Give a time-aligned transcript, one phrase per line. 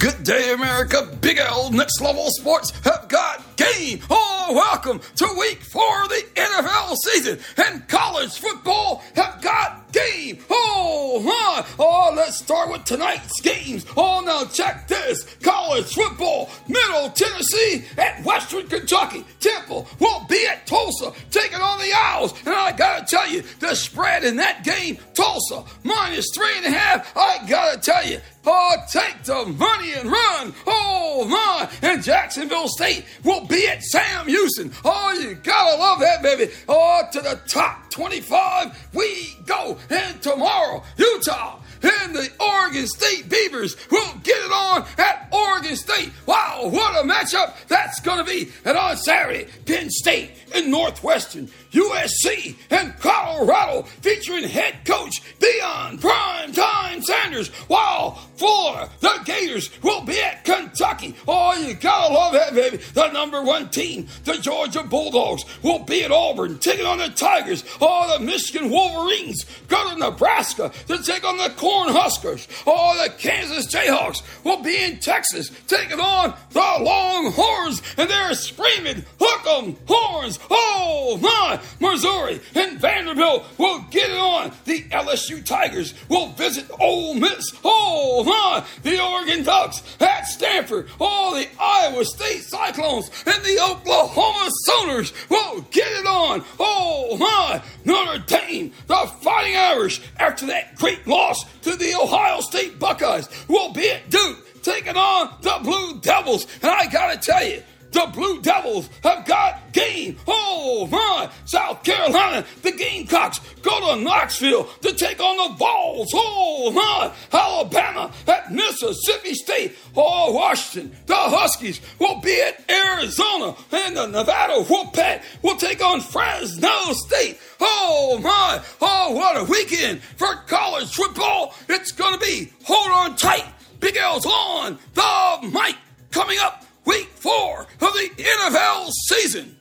[0.00, 1.06] Good day, America.
[1.20, 4.00] Big L Next Level Sports have got game.
[4.08, 7.38] Oh, welcome to week four of the NFL season.
[7.58, 10.38] And college football have got game.
[10.48, 11.66] Oh, my.
[11.78, 13.84] Oh, let's start with tonight's games.
[13.94, 15.24] Oh, now check this.
[15.42, 19.26] College football, Middle Tennessee at Western Kentucky.
[19.38, 21.12] Temple will be at Tulsa
[21.60, 22.34] taking on the Owls.
[22.46, 26.66] And I got to tell you, the spread in that game, Tulsa minus three and
[26.66, 27.16] a half.
[27.16, 30.54] I got to tell you, Oh, take the money and run.
[30.66, 31.70] Oh, my.
[31.86, 34.72] And Jacksonville State will be at Sam Houston.
[34.82, 36.50] Oh, you gotta love that, baby.
[36.66, 39.76] Oh, to the top 25 we go.
[39.90, 46.10] And tomorrow, Utah and the Oregon State Beavers will get it on at Oregon State.
[46.26, 48.50] Wow, what a matchup that's going to be.
[48.64, 56.52] And on Saturday, Penn State and Northwestern, USC and Colorado featuring head coach Deion Prime
[56.52, 57.50] Time Sanders.
[57.68, 61.14] Wow, Florida, the Gators will be at Kentucky.
[61.28, 62.78] Oh, you gotta love that, baby.
[62.78, 67.64] The number one team, the Georgia Bulldogs, will be at Auburn taking on the Tigers.
[67.80, 72.48] Oh, the Michigan Wolverines go to Nebraska to take on the Cornhuskers.
[72.66, 79.04] Oh, the Kansas Jayhawks will be in Texas taking on the Longhorns, and they're screaming,
[79.20, 81.60] "Hook 'em, horns!" Oh my!
[81.78, 84.52] Missouri and Vanderbilt will get it on.
[84.64, 87.52] The LSU Tigers will visit Ole Miss.
[87.62, 88.64] Oh my!
[88.82, 90.88] The Oregon Ducks at Stanford.
[91.00, 96.44] Oh, the Iowa State Cyclones and the Oklahoma Sooners will get it on.
[96.58, 97.62] Oh my!
[97.84, 99.06] Notre Dame, the
[99.56, 104.96] Irish, after that great loss to the Ohio State Buckeyes, will be at Duke taking
[104.96, 106.46] on the Blue Devils.
[106.62, 107.62] And I gotta tell you,
[107.92, 110.16] the Blue Devils have got game.
[110.26, 111.30] Oh my!
[111.44, 116.08] South Carolina, the Gamecocks go to Knoxville to take on the Vols.
[116.14, 117.12] Oh my!
[117.32, 119.76] Alabama at Mississippi State.
[119.96, 126.00] Oh, Washington, the Huskies will be at Arizona, and the Nevada Wolfpack will take on
[126.00, 127.38] Fresno State.
[127.60, 128.62] Oh my!
[128.80, 131.54] Oh, what a weekend for college football!
[131.68, 132.52] It's going to be.
[132.64, 133.46] Hold on tight.
[133.80, 135.76] Big L's on the mic.
[136.10, 139.56] Coming up week four of the NFL season.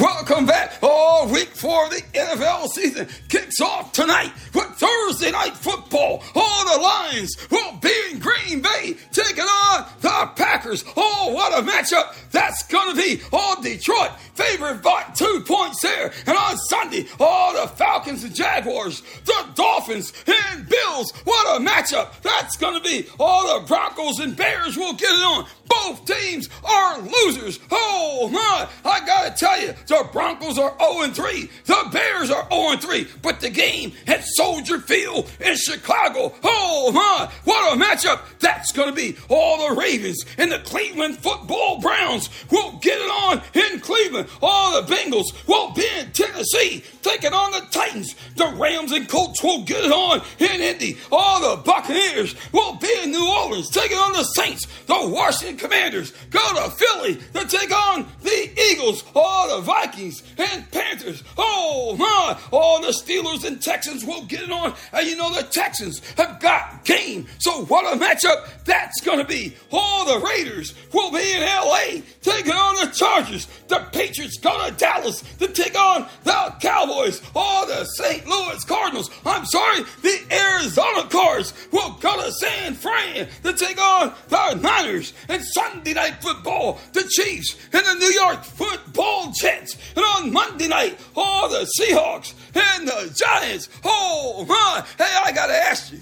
[0.00, 0.78] Welcome back.
[0.82, 6.22] Oh, week four of the NFL season kicks off tonight with Thursday night football.
[6.34, 10.84] All the Lions will be in Green Bay taking on the Packers.
[10.96, 13.22] Oh, what a matchup that's going to be.
[13.32, 16.12] Oh, Detroit favored by two points there.
[16.26, 21.12] And on Sunday, all the Falcons and Jaguars, the Dolphins and Bills.
[21.24, 23.08] What a matchup that's going to be.
[23.18, 25.46] All the Broncos and Bears will get it on.
[25.68, 27.60] Both teams are losers.
[27.70, 31.50] Oh Oh, my, I gotta tell you, the Broncos are 0 3.
[31.64, 33.08] The Bears are 0 3.
[33.22, 36.34] But the game at Soldier Field in Chicago.
[36.42, 39.16] Oh my, what a matchup that's gonna be.
[39.30, 44.28] All the Ravens and the Cleveland football Browns will get it on in Cleveland.
[44.42, 48.14] All the Bengals will be in Tennessee taking on the Titans.
[48.36, 50.98] The Rams and Colts will get it on in Indy.
[51.10, 54.66] All the Buccaneers will be in New Orleans taking on the Saints.
[54.86, 59.04] The Washington Commanders go to Philly to take on the Eagles.
[59.14, 61.22] All the Vikings and Panthers.
[61.36, 62.38] Oh my!
[62.50, 64.74] All the Steelers and Texans will get it on.
[64.92, 67.26] And you know the Texans have got game.
[67.38, 69.56] So what a matchup that's to be.
[69.70, 73.46] All the Raiders will be in LA taking on the Chargers.
[73.68, 77.22] The Patriots go to Dallas to take on the Cowboys.
[77.34, 78.26] All the St.
[78.26, 79.10] Louis Cardinals.
[79.24, 85.12] I'm sorry, the Arizona Cards will go to San Fran to take on the Niners.
[85.28, 89.76] And Sunday night football, the Chiefs and the New York football Jets.
[89.94, 93.68] And on Monday night, all the Seahawks and the Giants.
[93.84, 94.84] Oh my!
[94.98, 96.00] Hey, I gotta ask you,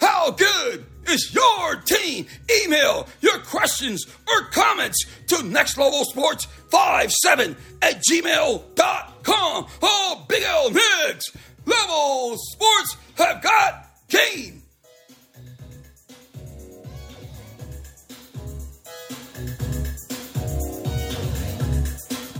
[0.00, 2.26] how good is your team?
[2.64, 9.66] Email your questions or comments to Next Level Sports 57 at gmail.com.
[9.82, 14.55] Oh, Big L Next Level Sports have got game.